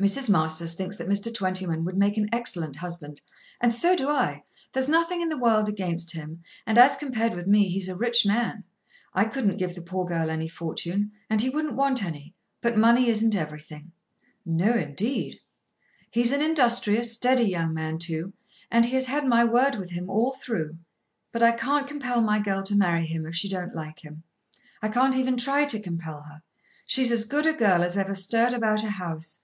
[0.00, 0.30] Mrs.
[0.30, 1.32] Masters thinks that Mr.
[1.32, 3.20] Twentyman would make an excellent husband.
[3.60, 4.42] And so do I.
[4.72, 8.24] There's nothing in the world against him, and as compared with me he's a rich
[8.24, 8.64] man.
[9.14, 12.34] I couldn't give the poor girl any fortune, and he wouldn't want any.
[12.62, 13.92] But money isn't everything."
[14.46, 15.40] "No indeed."
[16.10, 18.32] "He's an industrious steady young man too,
[18.70, 20.78] and he has had my word with him all through.
[21.32, 24.22] But I can't compel my girl to marry him if she don't like him.
[24.80, 26.42] I can't even try to compel her.
[26.86, 29.40] She's as good a girl as ever stirred about a house."